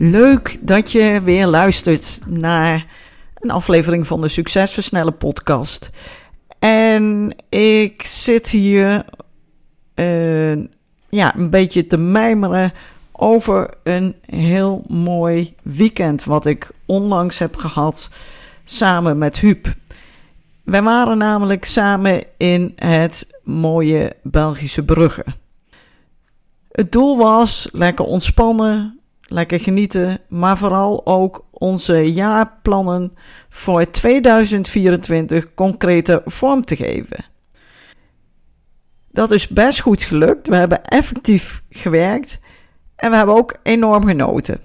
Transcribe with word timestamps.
Leuk 0.00 0.58
dat 0.60 0.92
je 0.92 1.20
weer 1.24 1.46
luistert 1.46 2.20
naar 2.26 2.86
een 3.34 3.50
aflevering 3.50 4.06
van 4.06 4.20
de 4.20 4.28
Succesversnellen 4.28 5.16
podcast. 5.16 5.90
En 6.58 7.34
ik 7.48 8.02
zit 8.02 8.48
hier 8.48 9.04
uh, 9.94 10.58
ja, 11.08 11.36
een 11.36 11.50
beetje 11.50 11.86
te 11.86 11.96
mijmeren 11.96 12.72
over 13.12 13.74
een 13.82 14.14
heel 14.26 14.84
mooi 14.88 15.54
weekend 15.62 16.24
wat 16.24 16.46
ik 16.46 16.70
onlangs 16.86 17.38
heb 17.38 17.56
gehad 17.56 18.08
samen 18.64 19.18
met 19.18 19.38
Huub. 19.38 19.74
Wij 20.64 20.82
waren 20.82 21.18
namelijk 21.18 21.64
samen 21.64 22.24
in 22.36 22.72
het 22.76 23.40
mooie 23.44 24.16
Belgische 24.22 24.84
Brugge. 24.84 25.24
Het 26.70 26.92
doel 26.92 27.16
was 27.16 27.68
lekker 27.72 28.04
ontspannen, 28.04 28.98
lekker 29.28 29.60
genieten, 29.60 30.20
maar 30.28 30.58
vooral 30.58 31.06
ook 31.06 31.44
onze 31.50 32.12
jaarplannen 32.12 33.12
voor 33.48 33.90
2024 33.90 35.54
concrete 35.54 36.22
vorm 36.24 36.64
te 36.64 36.76
geven. 36.76 37.24
Dat 39.10 39.30
is 39.30 39.48
best 39.48 39.80
goed 39.80 40.02
gelukt. 40.02 40.48
We 40.48 40.56
hebben 40.56 40.84
effectief 40.84 41.62
gewerkt 41.70 42.40
en 42.96 43.10
we 43.10 43.16
hebben 43.16 43.34
ook 43.34 43.56
enorm 43.62 44.06
genoten. 44.06 44.60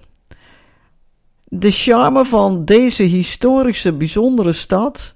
De 1.43 1.71
charme 1.71 2.25
van 2.25 2.65
deze 2.65 3.03
historische 3.03 3.93
bijzondere 3.93 4.51
stad, 4.51 5.15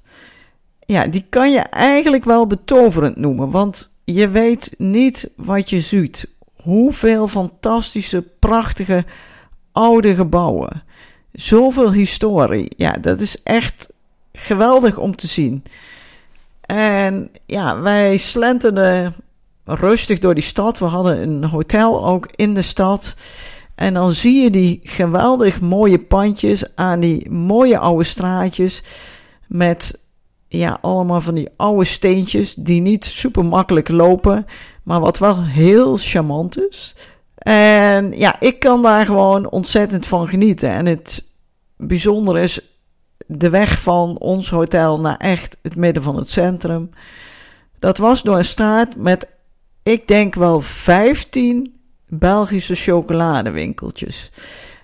ja, 0.85 1.07
die 1.07 1.25
kan 1.29 1.51
je 1.51 1.59
eigenlijk 1.59 2.23
wel 2.23 2.47
betoverend 2.47 3.15
noemen, 3.15 3.49
want 3.49 3.95
je 4.03 4.29
weet 4.29 4.73
niet 4.77 5.29
wat 5.35 5.69
je 5.69 5.79
ziet. 5.79 6.35
Hoeveel 6.61 7.27
fantastische, 7.27 8.21
prachtige 8.39 9.05
oude 9.77 10.15
gebouwen. 10.15 10.83
Zoveel 11.31 11.91
historie. 11.91 12.71
Ja, 12.77 12.91
dat 12.91 13.21
is 13.21 13.43
echt 13.43 13.89
geweldig 14.33 14.97
om 14.97 15.15
te 15.15 15.27
zien. 15.27 15.63
En 16.61 17.29
ja, 17.45 17.81
wij 17.81 18.17
slenterden 18.17 19.15
rustig 19.65 20.19
door 20.19 20.33
die 20.33 20.43
stad. 20.43 20.79
We 20.79 20.85
hadden 20.85 21.21
een 21.21 21.43
hotel 21.43 22.05
ook 22.05 22.27
in 22.35 22.53
de 22.53 22.61
stad. 22.61 23.15
En 23.75 23.93
dan 23.93 24.11
zie 24.11 24.41
je 24.41 24.49
die 24.49 24.79
geweldig 24.83 25.61
mooie 25.61 25.99
pandjes 25.99 26.75
aan 26.75 26.99
die 26.99 27.29
mooie 27.29 27.79
oude 27.79 28.03
straatjes. 28.03 28.83
Met 29.47 29.99
ja, 30.47 30.77
allemaal 30.81 31.21
van 31.21 31.35
die 31.35 31.49
oude 31.55 31.85
steentjes 31.85 32.53
die 32.53 32.81
niet 32.81 33.05
super 33.05 33.45
makkelijk 33.45 33.89
lopen. 33.89 34.45
Maar 34.83 34.99
wat 34.99 35.17
wel 35.17 35.43
heel 35.43 35.97
charmant 35.97 36.59
is. 36.69 36.95
En 37.47 38.11
ja, 38.11 38.39
ik 38.39 38.59
kan 38.59 38.81
daar 38.81 39.05
gewoon 39.05 39.49
ontzettend 39.49 40.05
van 40.05 40.27
genieten. 40.27 40.69
En 40.69 40.85
het 40.85 41.31
bijzondere 41.77 42.41
is 42.41 42.61
de 43.27 43.49
weg 43.49 43.81
van 43.81 44.17
ons 44.17 44.49
hotel 44.49 44.99
naar 44.99 45.17
echt 45.17 45.57
het 45.61 45.75
midden 45.75 46.03
van 46.03 46.15
het 46.15 46.29
centrum. 46.29 46.89
Dat 47.79 47.97
was 47.97 48.21
door 48.23 48.37
een 48.37 48.45
straat 48.45 48.95
met, 48.95 49.27
ik 49.83 50.07
denk 50.07 50.35
wel 50.35 50.61
15 50.61 51.79
Belgische 52.07 52.75
chocoladewinkeltjes. 52.75 54.31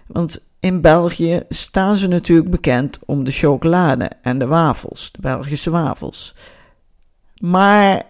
Want 0.08 0.44
in 0.60 0.82
België 0.82 1.44
staan 1.50 1.98
ze 1.98 2.08
natuurlijk 2.08 2.50
bekend 2.50 3.00
om 3.06 3.24
de 3.24 3.32
chocolade 3.32 4.12
en 4.22 4.40
de 4.40 4.48
wafels, 4.48 5.12
de 5.12 5.22
Belgische 5.22 5.70
wafels. 5.70 6.36
Maar 7.38 8.04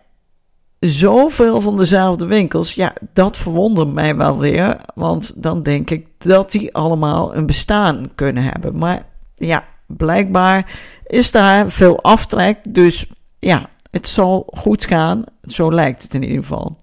zoveel 0.89 1.61
van 1.61 1.77
dezelfde 1.77 2.25
winkels, 2.25 2.73
ja, 2.73 2.93
dat 3.13 3.37
verwondert 3.37 3.93
mij 3.93 4.15
wel 4.15 4.39
weer. 4.39 4.77
Want 4.95 5.43
dan 5.43 5.61
denk 5.61 5.89
ik 5.89 6.07
dat 6.17 6.51
die 6.51 6.73
allemaal 6.73 7.35
een 7.35 7.45
bestaan 7.45 8.11
kunnen 8.15 8.43
hebben. 8.43 8.77
Maar 8.77 9.05
ja, 9.35 9.63
blijkbaar 9.87 10.79
is 11.05 11.31
daar 11.31 11.69
veel 11.69 12.01
aftrek. 12.01 12.73
Dus 12.73 13.11
ja, 13.39 13.69
het 13.91 14.07
zal 14.07 14.47
goed 14.57 14.85
gaan. 14.85 15.23
Zo 15.43 15.71
lijkt 15.71 16.03
het 16.03 16.13
in 16.13 16.23
ieder 16.23 16.41
geval. 16.41 16.77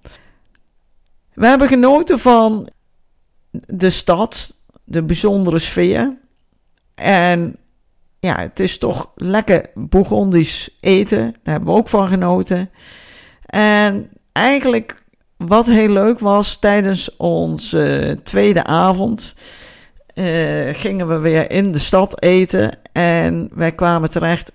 We 1.35 1.47
hebben 1.47 1.69
genoten 1.69 2.19
van 2.19 2.71
de 3.67 3.91
stad, 3.91 4.57
de 4.85 5.03
bijzondere 5.03 5.59
sfeer. 5.59 6.17
En 6.95 7.57
ja, 8.21 8.39
het 8.39 8.61
is 8.61 8.79
toch 8.79 9.11
lekker 9.15 9.71
Bourgondisch 9.75 10.77
eten. 10.81 11.21
Daar 11.21 11.55
hebben 11.55 11.73
we 11.73 11.79
ook 11.79 11.89
van 11.89 12.09
genoten. 12.09 12.71
En 13.51 14.11
eigenlijk 14.33 15.03
wat 15.37 15.67
heel 15.67 15.89
leuk 15.89 16.19
was 16.19 16.57
tijdens 16.57 17.17
onze 17.17 18.19
tweede 18.25 18.65
avond. 18.65 19.35
Uh, 20.15 20.75
gingen 20.75 21.09
we 21.09 21.19
weer 21.19 21.51
in 21.51 21.73
de 21.73 21.79
stad 21.79 22.23
eten. 22.23 22.79
En 22.93 23.51
wij 23.55 23.73
kwamen 23.73 24.11
terecht 24.11 24.53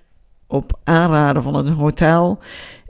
op 0.48 0.80
aanraden 0.84 1.44
van 1.44 1.56
een 1.56 1.68
hotel. 1.68 2.40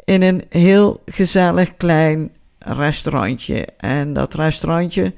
In 0.03 0.21
een 0.21 0.45
heel 0.49 1.01
gezellig 1.05 1.77
klein 1.77 2.31
restaurantje. 2.59 3.67
En 3.77 4.13
dat 4.13 4.33
restaurantje 4.33 5.13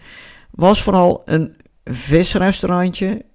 was 0.52 0.82
vooral 0.82 1.22
een 1.26 1.56
visrestaurantje. 1.86 3.26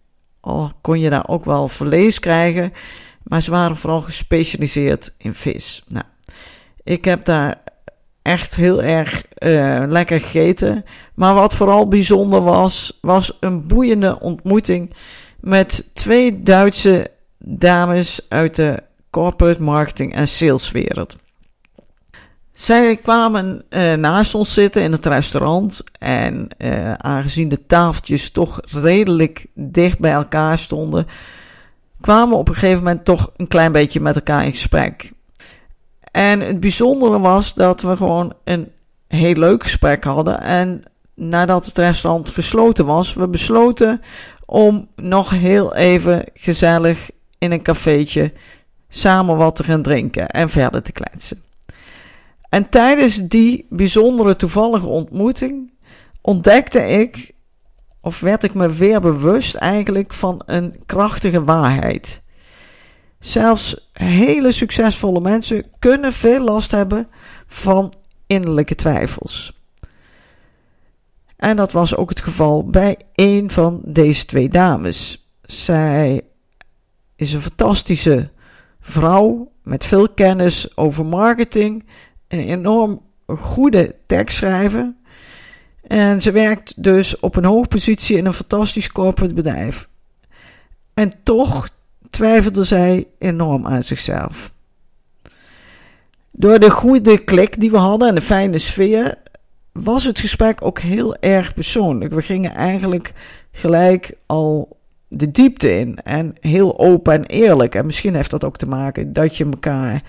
Al 0.41 0.73
kon 0.81 1.01
je 1.01 1.11
daar 1.11 1.29
ook 1.29 1.45
wel 1.45 1.69
vlees 1.69 2.19
krijgen. 2.19 2.73
Maar 3.23 3.43
ze 3.43 3.51
waren 3.51 3.77
vooral 3.77 4.01
gespecialiseerd 4.01 5.15
in 5.19 5.35
vis. 5.35 5.85
Nou, 5.89 6.05
ik 6.85 7.05
heb 7.05 7.25
daar 7.25 7.63
echt 8.23 8.57
heel 8.57 8.83
erg 8.83 9.25
uh, 9.39 9.83
lekker 9.89 10.21
gegeten. 10.21 10.85
Maar 11.15 11.35
wat 11.35 11.55
vooral 11.55 11.89
bijzonder 11.89 12.43
was, 12.43 12.99
was 13.01 13.37
een 13.41 13.67
boeiende 13.67 14.21
ontmoeting 14.21 14.95
met 15.41 15.89
twee 15.93 16.43
Duitse 16.43 17.11
dames 17.39 18.27
uit 18.29 18.55
de 18.55 18.83
corporate 19.11 19.63
marketing 19.63 20.15
en 20.15 20.29
saleswereld. 20.29 21.17
Zij 22.53 22.97
kwamen 22.97 23.65
uh, 23.71 23.93
naast 23.93 24.35
ons 24.35 24.55
zitten 24.55 24.83
in 24.83 24.93
het 24.93 25.07
restaurant 25.07 25.85
en 25.99 26.49
uh, 26.59 26.93
aangezien 26.93 27.49
de 27.49 27.67
tafeltjes 27.67 28.31
toch 28.31 28.61
redelijk 28.65 29.47
dicht 29.55 29.99
bij 29.99 30.13
elkaar 30.13 30.59
stonden, 30.59 31.07
kwamen 32.01 32.37
op 32.37 32.49
een 32.49 32.55
gegeven 32.55 32.79
moment 32.79 33.05
toch 33.05 33.31
een 33.37 33.49
klein 33.49 33.73
beetje 33.73 34.01
met 34.01 34.15
elkaar 34.15 34.45
in 34.45 34.51
gesprek. 34.51 35.13
En 36.13 36.41
het 36.41 36.61
bijzondere 36.61 37.19
was 37.19 37.55
dat 37.55 37.83
we 37.83 37.97
gewoon 37.97 38.33
een 38.45 38.71
heel 39.09 39.35
leuk 39.35 39.63
gesprek 39.63 40.05
hadden. 40.05 40.41
En 40.41 40.83
nadat 41.15 41.67
het 41.67 41.79
restaurant 41.79 42.31
gesloten 42.31 42.87
was, 42.87 43.15
we 43.15 43.29
besloten 43.29 44.01
om 44.47 44.89
nog 44.97 45.31
heel 45.31 45.75
even 45.75 46.25
gezellig 46.35 47.11
in 47.39 47.53
een 47.53 47.63
cafeetje 47.63 48.33
samen 48.89 49.37
wat 49.37 49.57
te 49.57 49.65
gaan 49.65 49.83
drinken 49.83 50.29
en 50.29 50.49
verder 50.49 50.83
te 50.83 50.93
kletsen. 50.93 51.43
En 52.49 52.69
tijdens 52.69 53.17
die 53.17 53.67
bijzondere 53.69 54.37
toevallige 54.37 54.87
ontmoeting 54.87 55.73
ontdekte 56.21 56.81
ik, 56.81 57.33
of 58.01 58.21
werd 58.21 58.43
ik 58.43 58.55
me 58.55 58.73
weer 58.73 59.01
bewust 59.01 59.55
eigenlijk 59.55 60.13
van 60.15 60.43
een 60.47 60.83
krachtige 60.87 61.45
waarheid. 61.45 62.22
Zelfs 63.33 63.91
hele 63.93 64.53
succesvolle 64.53 65.21
mensen 65.21 65.65
kunnen 65.79 66.13
veel 66.13 66.45
last 66.45 66.71
hebben 66.71 67.09
van 67.47 67.93
innerlijke 68.27 68.75
twijfels. 68.75 69.63
En 71.37 71.57
dat 71.57 71.73
was 71.73 71.97
ook 71.97 72.09
het 72.09 72.21
geval 72.21 72.67
bij 72.67 72.99
een 73.15 73.51
van 73.51 73.81
deze 73.85 74.25
twee 74.25 74.49
dames. 74.49 75.29
Zij 75.43 76.23
is 77.17 77.33
een 77.33 77.41
fantastische 77.41 78.31
vrouw 78.81 79.53
met 79.63 79.85
veel 79.85 80.09
kennis 80.09 80.77
over 80.77 81.07
marketing, 81.07 81.87
een 82.29 82.49
enorm 82.49 83.01
goede 83.27 83.95
tekstschrijver. 84.07 84.95
En 85.83 86.21
ze 86.23 86.31
werkt 86.31 86.83
dus 86.83 87.21
op 87.21 87.37
een 87.37 87.45
hoge 87.45 87.69
positie 87.69 88.17
in 88.17 88.27
een 88.27 88.33
fantastisch 88.33 88.93
corporate 88.93 89.35
bedrijf. 89.35 89.89
En 90.95 91.13
toch 91.23 91.69
twijfelde 92.13 92.65
zij 92.65 93.07
enorm 93.19 93.67
aan 93.67 93.83
zichzelf. 93.83 94.53
Door 96.31 96.59
de 96.59 96.71
goede 96.71 97.19
klik 97.19 97.61
die 97.61 97.71
we 97.71 97.77
hadden 97.77 98.09
en 98.09 98.15
de 98.15 98.21
fijne 98.21 98.59
sfeer, 98.59 99.19
was 99.73 100.05
het 100.05 100.21
gesprek 100.21 100.63
ook 100.63 100.79
heel 100.79 101.17
erg 101.17 101.55
persoonlijk. 101.55 102.15
We 102.15 102.23
gingen 102.23 102.55
eigenlijk 102.55 103.13
gelijk 103.53 104.13
al 104.27 104.77
de 105.09 105.31
diepte 105.31 105.79
in 105.79 105.97
en 105.97 106.35
heel 106.41 106.79
open 106.79 107.13
en 107.13 107.25
eerlijk. 107.25 107.75
En 107.75 107.87
misschien 107.87 108.15
heeft 108.15 108.31
dat 108.31 108.45
ook 108.45 108.57
te 108.57 108.69
maken 108.69 109.13
dat 109.13 109.37
je 109.37 109.45
elkaar, 109.45 110.03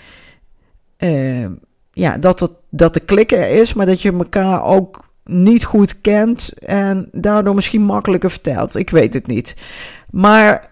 uh, 0.97 1.47
ja, 1.91 2.17
dat, 2.17 2.51
dat 2.69 2.93
de 2.93 2.99
klik 2.99 3.31
er 3.31 3.49
is, 3.49 3.73
maar 3.73 3.85
dat 3.85 4.01
je 4.01 4.11
elkaar 4.11 4.63
ook 4.63 5.11
niet 5.25 5.63
goed 5.63 6.01
kent 6.01 6.53
en 6.59 7.09
daardoor 7.11 7.55
misschien 7.55 7.81
makkelijker 7.81 8.31
vertelt. 8.31 8.75
Ik 8.75 8.89
weet 8.89 9.13
het 9.13 9.27
niet. 9.27 9.55
Maar 10.09 10.71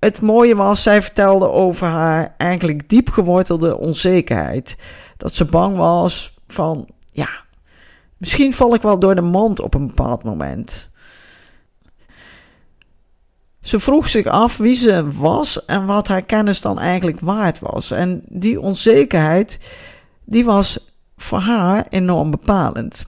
het 0.00 0.20
mooie 0.20 0.56
was, 0.56 0.82
zij 0.82 1.02
vertelde 1.02 1.48
over 1.48 1.86
haar 1.86 2.34
eigenlijk 2.36 2.88
diep 2.88 3.08
gewortelde 3.08 3.76
onzekerheid. 3.76 4.76
Dat 5.16 5.34
ze 5.34 5.44
bang 5.44 5.76
was 5.76 6.38
van, 6.48 6.88
ja, 7.12 7.28
misschien 8.16 8.54
val 8.54 8.74
ik 8.74 8.82
wel 8.82 8.98
door 8.98 9.14
de 9.14 9.20
mand 9.20 9.60
op 9.60 9.74
een 9.74 9.86
bepaald 9.86 10.22
moment. 10.22 10.90
Ze 13.60 13.80
vroeg 13.80 14.08
zich 14.08 14.26
af 14.26 14.56
wie 14.56 14.74
ze 14.74 15.12
was 15.12 15.64
en 15.64 15.86
wat 15.86 16.08
haar 16.08 16.22
kennis 16.22 16.60
dan 16.60 16.78
eigenlijk 16.78 17.20
waard 17.20 17.58
was. 17.58 17.90
En 17.90 18.22
die 18.28 18.60
onzekerheid, 18.60 19.58
die 20.24 20.44
was 20.44 20.92
voor 21.16 21.38
haar 21.38 21.86
enorm 21.88 22.30
bepalend. 22.30 23.04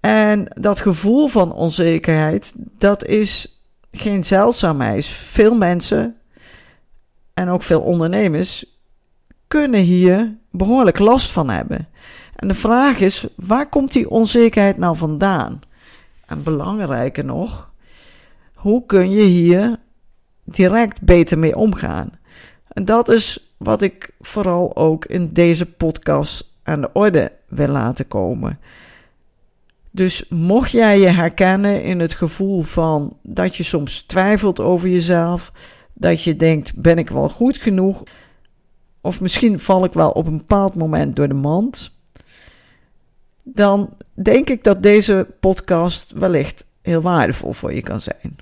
En 0.00 0.52
dat 0.60 0.80
gevoel 0.80 1.26
van 1.26 1.52
onzekerheid, 1.52 2.54
dat 2.56 3.04
is 3.04 3.57
geen 3.92 4.24
zeldzaamheid. 4.24 5.06
Veel 5.06 5.54
mensen 5.54 6.16
en 7.34 7.48
ook 7.48 7.62
veel 7.62 7.80
ondernemers 7.80 8.64
kunnen 9.48 9.80
hier 9.80 10.36
behoorlijk 10.50 10.98
last 10.98 11.32
van 11.32 11.48
hebben. 11.48 11.88
En 12.36 12.48
de 12.48 12.54
vraag 12.54 12.98
is, 12.98 13.26
waar 13.36 13.68
komt 13.68 13.92
die 13.92 14.10
onzekerheid 14.10 14.76
nou 14.76 14.96
vandaan? 14.96 15.60
En 16.26 16.42
belangrijker 16.42 17.24
nog, 17.24 17.70
hoe 18.54 18.86
kun 18.86 19.10
je 19.10 19.22
hier 19.22 19.76
direct 20.44 21.02
beter 21.02 21.38
mee 21.38 21.56
omgaan? 21.56 22.18
En 22.68 22.84
dat 22.84 23.08
is 23.08 23.52
wat 23.56 23.82
ik 23.82 24.10
vooral 24.20 24.76
ook 24.76 25.04
in 25.04 25.32
deze 25.32 25.66
podcast 25.66 26.54
aan 26.62 26.80
de 26.80 26.90
orde 26.92 27.32
wil 27.48 27.68
laten 27.68 28.08
komen. 28.08 28.58
Dus 29.98 30.28
mocht 30.28 30.70
jij 30.70 30.98
je 30.98 31.08
herkennen 31.08 31.82
in 31.82 32.00
het 32.00 32.14
gevoel 32.14 32.62
van 32.62 33.16
dat 33.22 33.56
je 33.56 33.62
soms 33.62 34.02
twijfelt 34.02 34.60
over 34.60 34.88
jezelf, 34.88 35.52
dat 35.92 36.22
je 36.22 36.36
denkt: 36.36 36.74
ben 36.74 36.98
ik 36.98 37.10
wel 37.10 37.28
goed 37.28 37.56
genoeg? 37.56 38.02
Of 39.00 39.20
misschien 39.20 39.58
val 39.60 39.84
ik 39.84 39.92
wel 39.92 40.10
op 40.10 40.26
een 40.26 40.36
bepaald 40.36 40.74
moment 40.74 41.16
door 41.16 41.28
de 41.28 41.34
mand. 41.34 41.98
Dan 43.42 43.96
denk 44.14 44.50
ik 44.50 44.64
dat 44.64 44.82
deze 44.82 45.26
podcast 45.40 46.12
wellicht 46.12 46.66
heel 46.82 47.00
waardevol 47.00 47.52
voor 47.52 47.74
je 47.74 47.82
kan 47.82 48.00
zijn. 48.00 48.36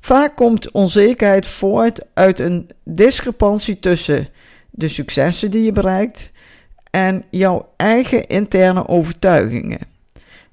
Vaak 0.00 0.36
komt 0.36 0.70
onzekerheid 0.70 1.46
voort 1.46 2.00
uit 2.14 2.38
een 2.38 2.70
discrepantie 2.84 3.78
tussen 3.78 4.28
de 4.70 4.88
successen 4.88 5.50
die 5.50 5.62
je 5.62 5.72
bereikt 5.72 6.32
en 6.94 7.24
jouw 7.30 7.68
eigen 7.76 8.26
interne 8.26 8.88
overtuigingen. 8.88 9.78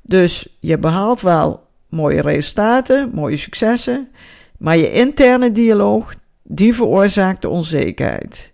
Dus 0.02 0.58
je 0.60 0.78
behaalt 0.78 1.22
wel 1.22 1.68
mooie 1.90 2.22
resultaten, 2.22 3.12
mooie 3.14 3.38
successen, 3.38 4.10
maar 4.58 4.78
je 4.78 4.92
interne 4.92 5.52
dialoog, 5.52 6.14
die 6.44 6.76
veroorzaakt 6.76 7.42
de 7.42 7.50
onzekerheid. 7.50 8.54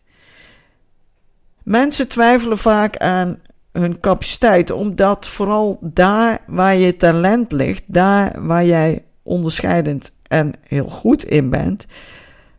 Mensen 1.64 2.08
twijfelen 2.08 2.58
vaak 2.58 2.98
aan 2.98 3.40
hun 3.72 4.00
capaciteit, 4.00 4.72
omdat 4.72 5.28
vooral 5.28 5.78
daar 5.82 6.42
waar 6.48 6.76
je 6.76 6.96
talent 6.96 7.52
ligt, 7.52 7.84
daar 7.86 8.46
waar 8.46 8.66
jij 8.66 9.04
onderscheidend 9.24 10.12
en 10.28 10.54
heel 10.64 10.90
goed 10.90 11.24
in 11.24 11.50
bent, 11.50 11.86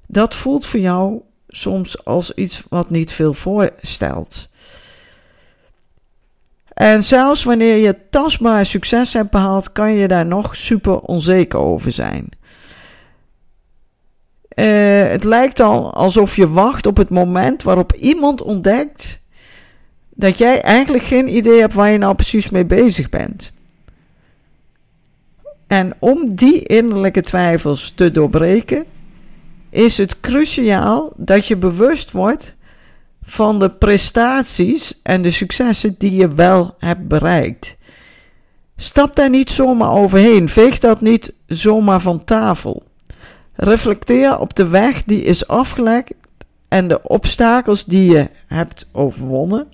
dat 0.07 0.35
voelt 0.35 0.67
voor 0.67 0.81
jou 0.81 1.21
soms 1.49 2.05
als 2.05 2.35
iets 2.35 2.65
wat 2.69 2.91
niet 2.91 3.13
veel 3.13 3.33
voorstelt. 3.33 4.49
En 6.79 7.05
zelfs 7.05 7.45
wanneer 7.45 7.77
je 7.77 7.97
tastbaar 8.11 8.67
succes 8.67 9.13
hebt 9.13 9.31
behaald, 9.31 9.73
kan 9.73 9.93
je 9.93 10.09
daar 10.09 10.27
nog 10.27 10.57
super 10.57 11.01
onzeker 11.01 11.59
over 11.59 11.93
zijn. 11.93 12.29
Uh, 14.55 15.09
het 15.09 15.25
lijkt 15.25 15.61
al 15.61 15.95
alsof 15.95 16.37
je 16.37 16.49
wacht 16.49 16.87
op 16.87 16.97
het 16.97 17.09
moment 17.09 17.63
waarop 17.63 17.93
iemand 17.93 18.43
ontdekt 18.43 19.21
dat 20.11 20.39
jij 20.39 20.61
eigenlijk 20.61 21.05
geen 21.05 21.37
idee 21.37 21.61
hebt 21.61 21.75
waar 21.75 21.91
je 21.91 21.99
nou 21.99 22.15
precies 22.15 22.51
mee 22.51 22.67
bezig 22.67 23.09
bent. 23.09 23.53
En 25.67 25.95
om 25.99 26.35
die 26.35 26.63
innerlijke 26.63 27.21
twijfels 27.21 27.93
te 27.95 28.11
doorbreken, 28.11 28.85
is 29.71 29.99
het 29.99 30.21
cruciaal 30.21 31.13
dat 31.17 31.47
je 31.47 31.57
bewust 31.57 32.11
wordt 32.11 32.57
van 33.29 33.59
de 33.59 33.69
prestaties 33.71 35.01
en 35.03 35.23
de 35.23 35.31
successen 35.31 35.95
die 35.99 36.13
je 36.13 36.35
wel 36.35 36.75
hebt 36.79 37.09
bereikt. 37.09 37.77
Stap 38.77 39.17
daar 39.17 39.31
niet 39.31 39.51
zomaar 39.51 39.93
overheen, 39.93 40.49
veeg 40.49 40.79
dat 40.79 41.01
niet 41.01 41.33
zomaar 41.47 42.01
van 42.01 42.25
tafel. 42.25 42.83
Reflecteer 43.53 44.39
op 44.39 44.55
de 44.55 44.69
weg 44.69 45.05
die 45.05 45.23
is 45.23 45.49
afgelegd 45.49 46.13
en 46.69 46.89
de 46.89 47.03
obstakels 47.03 47.85
die 47.85 48.11
je 48.11 48.29
hebt 48.47 48.89
overwonnen. 48.93 49.67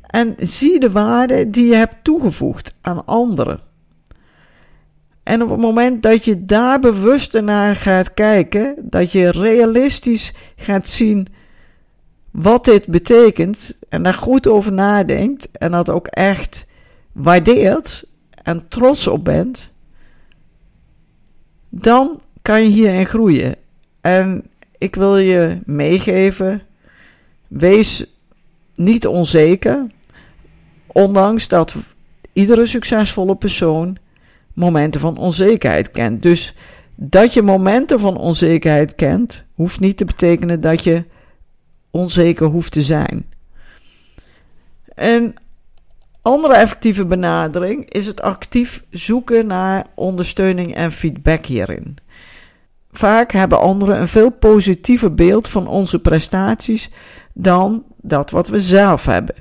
En 0.00 0.34
zie 0.38 0.80
de 0.80 0.90
waarde 0.90 1.50
die 1.50 1.66
je 1.66 1.74
hebt 1.74 1.96
toegevoegd 2.02 2.76
aan 2.80 3.06
anderen. 3.06 3.60
En 5.22 5.42
op 5.42 5.50
het 5.50 5.60
moment 5.60 6.02
dat 6.02 6.24
je 6.24 6.44
daar 6.44 6.80
bewuster 6.80 7.42
naar 7.42 7.76
gaat 7.76 8.14
kijken, 8.14 8.74
dat 8.80 9.12
je 9.12 9.30
realistisch 9.30 10.32
gaat 10.56 10.88
zien 10.88 11.28
wat 12.32 12.64
dit 12.64 12.86
betekent 12.86 13.74
en 13.88 14.02
daar 14.02 14.14
goed 14.14 14.46
over 14.46 14.72
nadenkt 14.72 15.48
en 15.52 15.70
dat 15.70 15.90
ook 15.90 16.06
echt 16.06 16.66
waardeert 17.12 18.04
en 18.42 18.68
trots 18.68 19.06
op 19.06 19.24
bent, 19.24 19.70
dan 21.68 22.20
kan 22.42 22.62
je 22.62 22.68
hierin 22.68 23.06
groeien. 23.06 23.56
En 24.00 24.46
ik 24.78 24.94
wil 24.94 25.16
je 25.16 25.58
meegeven: 25.64 26.62
wees 27.48 28.06
niet 28.74 29.06
onzeker, 29.06 29.86
ondanks 30.86 31.48
dat 31.48 31.74
iedere 32.32 32.66
succesvolle 32.66 33.36
persoon 33.36 33.96
momenten 34.52 35.00
van 35.00 35.16
onzekerheid 35.16 35.90
kent. 35.90 36.22
Dus 36.22 36.54
dat 36.94 37.34
je 37.34 37.42
momenten 37.42 38.00
van 38.00 38.16
onzekerheid 38.16 38.94
kent, 38.94 39.44
hoeft 39.54 39.80
niet 39.80 39.96
te 39.96 40.04
betekenen 40.04 40.60
dat 40.60 40.84
je 40.84 41.04
onzeker 41.92 42.46
hoeft 42.46 42.72
te 42.72 42.82
zijn. 42.82 43.32
Een 44.94 45.36
andere 46.22 46.54
effectieve 46.54 47.04
benadering 47.04 47.90
is 47.90 48.06
het 48.06 48.20
actief 48.22 48.84
zoeken 48.90 49.46
naar 49.46 49.86
ondersteuning 49.94 50.74
en 50.74 50.92
feedback 50.92 51.46
hierin. 51.46 51.98
Vaak 52.90 53.32
hebben 53.32 53.60
anderen 53.60 54.00
een 54.00 54.08
veel 54.08 54.30
positiever 54.30 55.14
beeld 55.14 55.48
van 55.48 55.66
onze 55.66 55.98
prestaties 55.98 56.90
dan 57.32 57.84
dat 57.96 58.30
wat 58.30 58.48
we 58.48 58.58
zelf 58.60 59.06
hebben. 59.06 59.34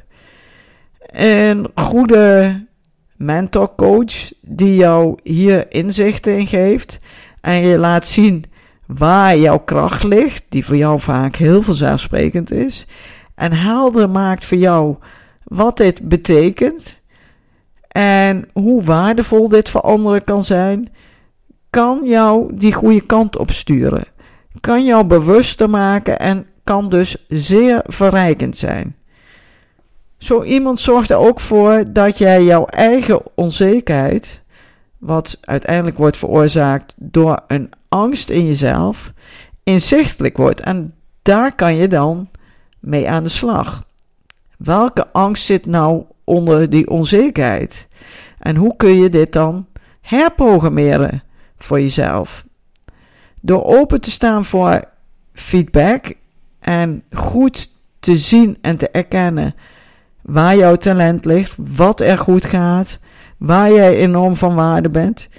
Een 1.12 1.72
goede 1.76 2.66
mentorcoach 3.16 4.32
die 4.42 4.76
jou 4.76 5.20
hier 5.24 5.72
inzichten 5.72 6.38
in 6.38 6.48
geeft 6.48 7.00
en 7.42 7.68
je 7.68 7.78
laat 7.78 8.06
zien 8.06 8.46
waar 8.98 9.38
jouw 9.38 9.60
kracht 9.60 10.04
ligt, 10.04 10.44
die 10.50 10.66
voor 10.66 10.76
jou 10.76 11.00
vaak 11.00 11.36
heel 11.36 11.62
vanzelfsprekend 11.62 12.52
is, 12.52 12.86
en 13.36 13.54
helder 13.54 14.10
maakt 14.10 14.46
voor 14.46 14.58
jou 14.58 14.96
wat 15.44 15.78
dit 15.78 16.08
betekent 16.08 17.02
en 17.88 18.50
hoe 18.54 18.84
waardevol 18.84 19.50
dit 19.50 19.70
voor 19.70 19.82
anderen 19.82 20.24
kan 20.24 20.44
zijn, 20.44 20.92
kan 21.70 22.02
jou 22.04 22.56
die 22.56 22.74
goede 22.74 23.06
kant 23.06 23.38
op 23.38 23.52
sturen, 23.52 24.06
kan 24.60 24.86
jou 24.86 25.06
bewuster 25.06 25.70
maken 25.70 26.20
en 26.20 26.46
kan 26.64 26.90
dus 26.90 27.26
zeer 27.28 27.82
verrijkend 27.86 28.58
zijn. 28.58 28.96
Zo 30.18 30.44
iemand 30.44 30.80
zorgt 30.80 31.10
er 31.10 31.18
ook 31.18 31.40
voor 31.40 31.84
dat 31.88 32.18
jij 32.18 32.44
jouw 32.44 32.66
eigen 32.66 33.22
onzekerheid, 33.36 34.41
wat 35.02 35.38
uiteindelijk 35.42 35.98
wordt 35.98 36.18
veroorzaakt 36.18 36.94
door 36.98 37.44
een 37.48 37.70
angst 37.90 38.30
in 38.30 38.46
jezelf, 38.46 39.14
inzichtelijk 39.64 40.38
wordt. 40.38 40.60
En 40.60 40.94
daar 41.22 41.56
kan 41.56 41.76
je 41.76 41.88
dan 41.88 42.30
mee 42.80 43.10
aan 43.10 43.24
de 43.24 43.30
slag. 43.30 43.84
Welke 44.58 45.08
angst 45.12 45.46
zit 45.46 45.66
nou 45.66 46.04
onder 46.24 46.70
die 46.70 46.90
onzekerheid? 46.90 47.88
En 48.40 48.56
hoe 48.56 48.76
kun 48.76 48.96
je 48.96 49.10
dit 49.10 49.34
dan 49.34 49.68
herprogrammeren 50.02 51.24
voor 51.58 51.80
jezelf? 51.80 52.46
Door 53.42 53.64
open 53.64 54.02
te 54.02 54.12
staan 54.12 54.46
voor 54.46 54.84
feedback 55.34 56.14
en 56.60 57.04
goed 57.12 57.70
te 58.00 58.16
zien 58.16 58.58
en 58.62 58.78
te 58.78 58.90
erkennen 58.90 59.56
waar 60.22 60.56
jouw 60.56 60.76
talent 60.76 61.26
ligt, 61.26 61.56
wat 61.58 62.00
er 62.00 62.18
goed 62.18 62.46
gaat, 62.46 63.00
waar 63.42 63.72
jij 63.72 63.96
enorm 63.96 64.36
van 64.36 64.56
waarde 64.56 64.90
bent, 64.90 65.30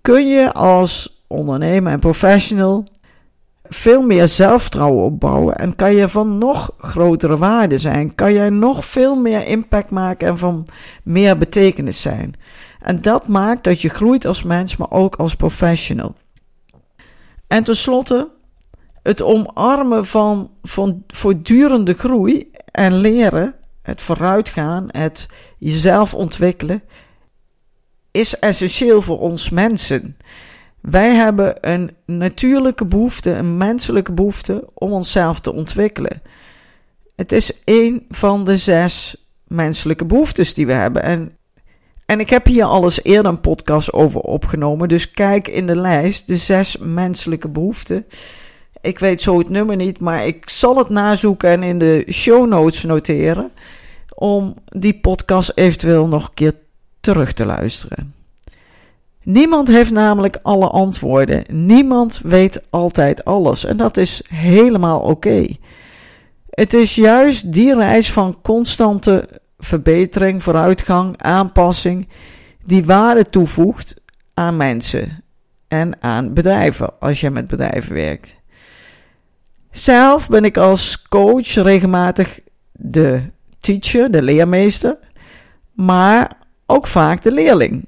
kun 0.00 0.26
je 0.26 0.52
als 0.52 1.22
ondernemer 1.26 1.92
en 1.92 2.00
professional 2.00 2.88
veel 3.62 4.02
meer 4.02 4.28
zelfvertrouwen 4.28 5.04
opbouwen 5.04 5.56
en 5.56 5.76
kan 5.76 5.94
je 5.94 6.08
van 6.08 6.38
nog 6.38 6.70
grotere 6.78 7.36
waarde 7.36 7.78
zijn. 7.78 8.14
Kan 8.14 8.32
jij 8.32 8.50
nog 8.50 8.84
veel 8.84 9.16
meer 9.16 9.46
impact 9.46 9.90
maken 9.90 10.28
en 10.28 10.38
van 10.38 10.66
meer 11.02 11.38
betekenis 11.38 12.02
zijn. 12.02 12.34
En 12.80 13.00
dat 13.00 13.28
maakt 13.28 13.64
dat 13.64 13.80
je 13.80 13.88
groeit 13.88 14.24
als 14.24 14.42
mens, 14.42 14.76
maar 14.76 14.90
ook 14.90 15.16
als 15.16 15.34
professional. 15.34 16.14
En 17.46 17.64
tenslotte, 17.64 18.28
het 19.02 19.22
omarmen 19.22 20.06
van, 20.06 20.50
van 20.62 21.02
voortdurende 21.06 21.94
groei 21.94 22.50
en 22.70 22.96
leren, 22.96 23.54
het 23.82 24.00
vooruitgaan, 24.00 24.86
het 24.90 25.26
jezelf 25.58 26.14
ontwikkelen, 26.14 26.82
is 28.10 28.38
essentieel 28.38 29.02
voor 29.02 29.18
ons 29.18 29.50
mensen. 29.50 30.16
Wij 30.80 31.14
hebben 31.14 31.56
een 31.60 31.90
natuurlijke 32.06 32.84
behoefte, 32.84 33.30
een 33.30 33.56
menselijke 33.56 34.12
behoefte 34.12 34.68
om 34.74 34.92
onszelf 34.92 35.40
te 35.40 35.52
ontwikkelen. 35.52 36.22
Het 37.16 37.32
is 37.32 37.52
een 37.64 38.06
van 38.08 38.44
de 38.44 38.56
zes 38.56 39.26
menselijke 39.46 40.04
behoeftes 40.04 40.54
die 40.54 40.66
we 40.66 40.72
hebben. 40.72 41.02
En, 41.02 41.36
en 42.06 42.20
ik 42.20 42.30
heb 42.30 42.46
hier 42.46 42.64
al 42.64 42.82
eens 42.82 43.02
eerder 43.02 43.32
een 43.32 43.40
podcast 43.40 43.92
over 43.92 44.20
opgenomen. 44.20 44.88
Dus 44.88 45.10
kijk 45.10 45.48
in 45.48 45.66
de 45.66 45.76
lijst, 45.76 46.26
de 46.26 46.36
zes 46.36 46.76
menselijke 46.76 47.48
behoeften. 47.48 48.06
Ik 48.80 48.98
weet 48.98 49.22
zo 49.22 49.38
het 49.38 49.48
nummer 49.48 49.76
niet, 49.76 50.00
maar 50.00 50.26
ik 50.26 50.50
zal 50.50 50.76
het 50.76 50.88
nazoeken 50.88 51.50
en 51.50 51.62
in 51.62 51.78
de 51.78 52.04
show 52.10 52.48
notes 52.48 52.82
noteren. 52.82 53.50
Om 54.14 54.54
die 54.64 55.00
podcast 55.00 55.52
eventueel 55.54 56.06
nog 56.06 56.26
een 56.26 56.34
keer 56.34 56.54
terug 57.08 57.32
te 57.32 57.46
luisteren. 57.46 58.14
Niemand 59.22 59.68
heeft 59.68 59.90
namelijk 59.90 60.38
alle 60.42 60.68
antwoorden. 60.68 61.44
Niemand 61.66 62.20
weet 62.24 62.62
altijd 62.70 63.24
alles. 63.24 63.64
En 63.64 63.76
dat 63.76 63.96
is 63.96 64.22
helemaal 64.30 65.00
oké. 65.00 65.46
Het 66.50 66.74
is 66.74 66.94
juist 66.94 67.52
die 67.52 67.74
reis 67.74 68.12
van 68.12 68.38
constante 68.42 69.28
verbetering, 69.58 70.42
vooruitgang, 70.42 71.22
aanpassing, 71.22 72.08
die 72.64 72.84
waarde 72.84 73.24
toevoegt 73.24 73.94
aan 74.34 74.56
mensen 74.56 75.24
en 75.68 76.02
aan 76.02 76.34
bedrijven 76.34 77.00
als 77.00 77.20
je 77.20 77.30
met 77.30 77.46
bedrijven 77.46 77.94
werkt. 77.94 78.36
Zelf 79.70 80.28
ben 80.28 80.44
ik 80.44 80.56
als 80.56 81.02
coach 81.02 81.54
regelmatig 81.54 82.40
de 82.72 83.22
teacher, 83.60 84.10
de 84.10 84.22
leermeester, 84.22 84.98
maar 85.72 86.46
ook 86.68 86.86
vaak 86.86 87.22
de 87.22 87.32
leerling 87.32 87.86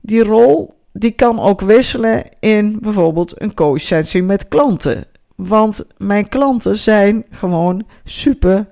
die 0.00 0.22
rol 0.22 0.78
die 0.92 1.10
kan 1.10 1.40
ook 1.40 1.60
wisselen 1.60 2.24
in 2.40 2.78
bijvoorbeeld 2.80 3.40
een 3.40 3.54
coach-sessie 3.54 4.22
met 4.22 4.48
klanten. 4.48 5.04
Want 5.36 5.84
mijn 5.96 6.28
klanten 6.28 6.76
zijn 6.76 7.24
gewoon 7.30 7.86
super 8.04 8.66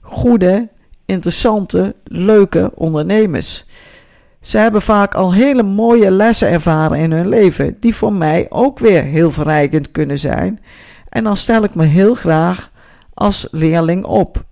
goede, 0.00 0.68
interessante, 1.04 1.94
leuke 2.04 2.72
ondernemers. 2.74 3.66
Ze 4.40 4.58
hebben 4.58 4.82
vaak 4.82 5.14
al 5.14 5.32
hele 5.32 5.62
mooie 5.62 6.10
lessen 6.10 6.48
ervaren 6.48 6.98
in 6.98 7.12
hun 7.12 7.28
leven, 7.28 7.76
die 7.80 7.94
voor 7.94 8.12
mij 8.12 8.46
ook 8.48 8.78
weer 8.78 9.02
heel 9.02 9.30
verrijkend 9.30 9.90
kunnen 9.90 10.18
zijn. 10.18 10.60
En 11.08 11.24
dan 11.24 11.36
stel 11.36 11.62
ik 11.62 11.74
me 11.74 11.84
heel 11.84 12.14
graag 12.14 12.70
als 13.14 13.48
leerling 13.50 14.04
op. 14.04 14.44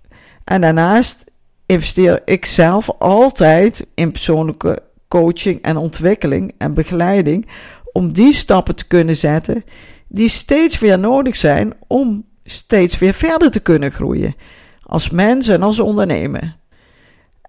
En 0.43 0.61
daarnaast 0.61 1.25
investeer 1.65 2.21
ik 2.25 2.45
zelf 2.45 2.89
altijd 2.99 3.87
in 3.95 4.11
persoonlijke 4.11 4.83
coaching 5.07 5.61
en 5.61 5.77
ontwikkeling 5.77 6.53
en 6.57 6.73
begeleiding 6.73 7.49
om 7.91 8.13
die 8.13 8.33
stappen 8.33 8.75
te 8.75 8.87
kunnen 8.87 9.15
zetten 9.15 9.63
die 10.07 10.29
steeds 10.29 10.79
weer 10.79 10.99
nodig 10.99 11.35
zijn 11.35 11.73
om 11.87 12.25
steeds 12.43 12.97
weer 12.97 13.13
verder 13.13 13.51
te 13.51 13.59
kunnen 13.59 13.91
groeien 13.91 14.35
als 14.83 15.09
mens 15.09 15.47
en 15.47 15.63
als 15.63 15.79
ondernemer. 15.79 16.57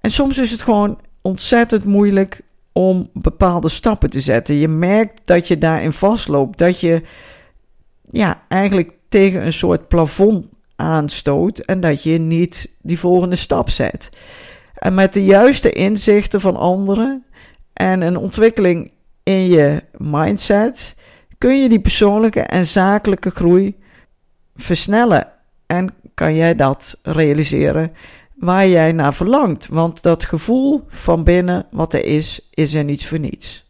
En 0.01 0.11
soms 0.11 0.39
is 0.39 0.51
het 0.51 0.63
gewoon 0.63 1.01
ontzettend 1.23 1.85
moeilijk 1.85 2.41
om 2.73 3.11
bepaalde 3.13 3.69
stappen 3.69 4.11
te 4.11 4.21
zetten. 4.21 4.55
Je 4.55 4.69
merkt 4.69 5.21
dat 5.25 5.49
je 5.49 5.59
daarin 5.59 5.93
vastloopt, 5.93 6.59
dat 6.59 6.81
je 6.81 7.03
ja, 8.03 8.43
eigenlijk 8.49 8.93
tegen 9.09 9.45
een 9.45 9.53
soort 9.53 9.89
plafond 9.89 10.47
aanstoot 10.77 11.59
en 11.59 11.81
dat 11.81 12.03
je 12.03 12.19
niet 12.19 12.75
die 12.83 12.99
volgende 12.99 13.37
stap 13.37 13.71
zet. 13.71 14.11
En 14.75 14.95
met 14.95 15.13
de 15.13 15.25
juiste 15.25 15.73
inzichten 15.73 16.41
van 16.41 16.57
anderen 16.57 17.25
en 17.73 18.01
een 18.01 18.17
ontwikkeling 18.17 18.93
in 19.23 19.47
je 19.47 19.83
mindset 19.97 20.95
kun 21.39 21.63
je 21.63 21.69
die 21.69 21.81
persoonlijke 21.81 22.41
en 22.41 22.67
zakelijke 22.67 23.31
groei 23.31 23.77
versnellen. 24.57 25.29
En 25.67 25.95
kan 26.15 26.35
jij 26.35 26.55
dat 26.55 26.99
realiseren 27.03 27.93
waar 28.35 28.69
jij 28.69 28.93
naar 28.93 29.15
verlangt. 29.15 29.69
Want 29.69 30.03
dat 30.03 30.25
gevoel 30.25 30.85
van 30.89 31.25
binnen 31.25 31.67
wat 31.71 31.95
er 31.95 32.05
is, 32.05 32.49
is 32.51 32.75
er 32.75 32.85
niets 32.85 33.07
voor 33.07 33.19
niets. 33.19 33.65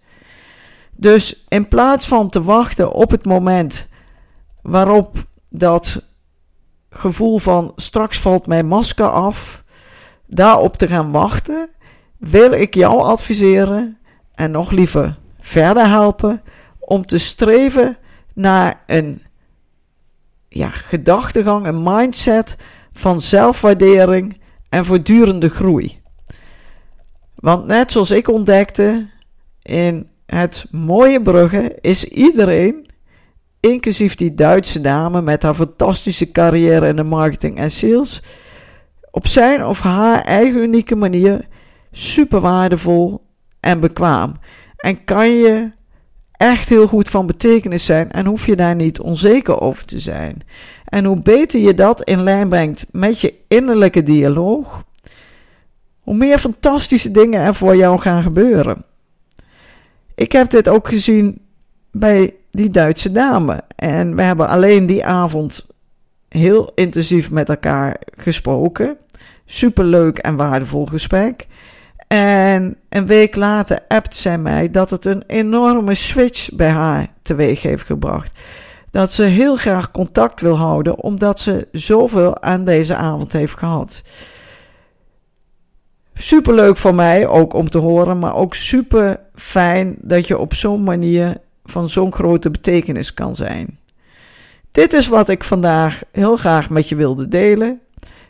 Dus 0.97 1.45
in 1.49 1.69
plaats 1.69 2.09
van 2.09 2.29
te 2.29 2.43
wachten 2.43 2.93
op 2.93 3.11
het 3.11 3.25
moment 3.25 3.87
waarop 4.63 5.27
dat 5.49 6.03
gevoel 6.95 7.39
van 7.39 7.73
straks 7.77 8.19
valt 8.19 8.47
mijn 8.47 8.67
masker 8.67 9.11
af, 9.11 9.65
daarop 10.27 10.77
te 10.77 10.89
gaan 10.89 11.11
wachten, 11.11 11.69
wil 12.19 12.53
ik 12.53 12.75
jou 12.75 13.01
adviseren 13.01 13.99
en 14.35 14.51
nog 14.51 14.71
liever 14.71 15.19
verder 15.41 15.89
helpen 15.89 16.43
om 16.79 17.07
te 17.07 17.19
streven 17.19 17.97
naar 18.35 18.83
een 18.87 19.23
ja, 20.49 20.71
gedachtegang, 20.71 21.67
een 21.67 21.83
mindset 21.83 22.57
van 22.93 23.21
zelfwaardering 23.21 24.41
en 24.69 24.85
voortdurende 24.85 25.49
groei. 25.49 26.01
Want 27.35 27.67
net 27.67 27.93
zoals 27.93 28.11
ik 28.11 28.29
ontdekte 28.29 29.09
in 29.63 30.09
het 30.27 30.67
mooie 30.71 31.23
Brugge 31.23 31.79
is 31.81 32.05
iedereen, 32.05 32.84
inclusief 33.65 34.15
die 34.15 34.35
Duitse 34.35 34.81
dame 34.81 35.23
met 35.23 35.43
haar 35.43 35.55
fantastische 35.55 36.31
carrière 36.31 36.87
in 36.87 36.97
de 36.97 37.03
marketing 37.03 37.59
en 37.59 37.71
sales, 37.71 38.23
op 39.11 39.27
zijn 39.27 39.65
of 39.65 39.81
haar 39.81 40.21
eigen 40.21 40.61
unieke 40.61 40.97
manier 40.97 41.47
super 41.91 42.41
waardevol 42.41 43.27
en 43.61 43.81
bekwaam. 43.81 44.37
En 44.77 45.05
kan 45.05 45.31
je 45.31 45.71
echt 46.33 46.69
heel 46.69 46.87
goed 46.87 47.09
van 47.09 47.27
betekenis 47.27 47.85
zijn 47.85 48.13
en 48.13 48.27
hoef 48.27 48.47
je 48.47 48.57
daar 48.57 48.75
niet 48.75 49.01
onzeker 49.01 49.61
over 49.61 49.85
te 49.85 49.99
zijn. 49.99 50.43
En 50.85 51.05
hoe 51.05 51.23
beter 51.23 51.61
je 51.61 51.75
dat 51.75 52.03
in 52.03 52.23
lijn 52.23 52.49
brengt 52.49 52.87
met 52.91 53.21
je 53.21 53.35
innerlijke 53.49 54.03
dialoog, 54.03 54.85
hoe 56.01 56.17
meer 56.17 56.39
fantastische 56.39 57.11
dingen 57.11 57.41
er 57.41 57.55
voor 57.55 57.77
jou 57.77 58.01
gaan 58.01 58.23
gebeuren. 58.23 58.85
Ik 60.15 60.33
heb 60.33 60.51
dit 60.51 60.69
ook 60.69 60.89
gezien 60.89 61.39
bij 61.91 62.35
die 62.55 62.71
Duitse 62.71 63.13
dame. 63.13 63.63
En 63.77 64.17
we 64.17 64.23
hebben 64.23 64.49
alleen 64.49 64.87
die 64.87 65.05
avond 65.05 65.67
heel 66.29 66.73
intensief 66.75 67.31
met 67.31 67.49
elkaar 67.49 67.97
gesproken. 68.17 68.97
Superleuk 69.45 70.19
en 70.19 70.37
waardevol 70.37 70.87
gesprek. 70.87 71.47
En 72.09 72.77
een 72.89 73.07
week 73.07 73.37
later 73.37 73.79
appt 73.89 74.15
zij 74.17 74.39
mij 74.39 74.71
dat 74.71 74.91
het 74.91 75.05
een 75.05 75.25
enorme 75.27 75.95
switch 75.95 76.55
bij 76.55 76.71
haar 76.71 77.09
teweeg 77.23 77.63
heeft 77.63 77.85
gebracht. 77.87 78.39
Dat 78.91 79.13
ze 79.13 79.23
heel 79.23 79.57
graag 79.57 79.91
contact 79.91 80.41
wil 80.41 80.57
houden, 80.57 80.99
omdat 80.99 81.41
ze 81.41 81.69
zoveel 81.73 82.43
aan 82.43 82.65
deze 82.65 82.97
avond 82.97 83.33
heeft 83.33 83.59
gehad. 83.59 84.03
Super 86.15 86.55
leuk 86.55 86.77
voor 86.77 86.95
mij 86.95 87.27
ook 87.27 87.53
om 87.53 87.71
te 87.71 87.79
horen, 87.79 88.19
maar 88.19 88.35
ook 88.35 88.55
super 88.55 89.21
fijn 89.35 89.97
dat 90.01 90.27
je 90.27 90.39
op 90.39 90.55
zo'n 90.55 90.83
manier 90.83 91.37
van 91.65 91.89
zo'n 91.89 92.13
grote 92.13 92.51
betekenis 92.51 93.15
kan 93.15 93.35
zijn. 93.35 93.79
Dit 94.71 94.93
is 94.93 95.09
wat 95.09 95.29
ik 95.29 95.45
vandaag 95.45 96.03
heel 96.13 96.37
graag 96.37 96.71
met 96.71 96.89
je 96.89 96.95
wilde 96.95 97.29
delen. 97.29 97.81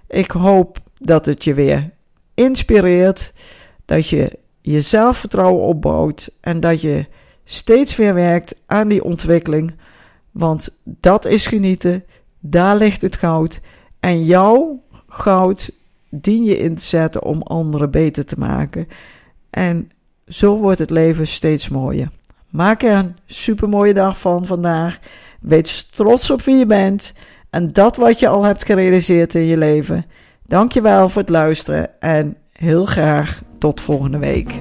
Ik 0.09 0.31
hoop 0.31 0.79
dat 0.99 1.27
het 1.27 1.45
je 1.45 1.55
weer 1.55 1.91
inspireert 2.35 3.33
dat 3.85 4.09
je 4.09 4.39
je 4.61 4.81
zelfvertrouwen 4.81 5.63
opbouwt 5.63 6.31
en 6.41 6.61
dat 6.61 6.81
je 6.81 7.07
steeds 7.45 7.97
weer 7.97 8.15
werkt 8.15 8.55
aan 8.67 8.89
die 8.89 9.05
ontwikkeling. 9.05 9.75
Want 10.31 10.77
dat 10.85 11.25
is 11.25 11.47
genieten, 11.47 12.05
daar 12.41 12.77
ligt 12.77 13.03
het 13.03 13.17
goud. 13.17 13.61
En 14.01 14.25
jouw 14.25 14.83
goud 15.09 15.71
dien 16.11 16.45
je 16.45 16.59
in 16.59 16.75
te 16.75 16.85
zetten 16.85 17.23
om 17.23 17.43
anderen 17.43 17.91
beter 17.91 18.25
te 18.25 18.39
maken. 18.39 18.89
En 19.51 19.91
zo 20.27 20.57
wordt 20.59 20.79
het 20.79 20.91
leven 20.91 21.27
steeds 21.27 21.69
mooier. 21.69 22.11
Maak 22.55 22.83
er 22.83 22.93
een 22.93 23.17
supermooie 23.27 23.95
dag 23.95 24.19
van 24.19 24.47
vandaag. 24.47 24.99
Wees 25.41 25.87
trots 25.87 26.31
op 26.31 26.43
wie 26.43 26.57
je 26.57 26.67
bent. 26.67 27.13
en 27.51 27.73
dat 27.73 27.97
wat 27.97 28.19
je 28.19 28.29
al 28.29 28.45
hebt 28.45 28.65
gerealiseerd 28.65 29.35
in 29.35 29.45
je 29.45 29.57
leven. 29.57 30.07
Dankjewel 30.47 31.09
voor 31.09 31.23
het 31.23 31.31
luisteren 31.31 32.01
en 32.01 32.37
heel 32.53 32.85
graag 32.85 33.43
tot 33.59 33.81
volgende 33.81 34.19
week. 34.19 34.61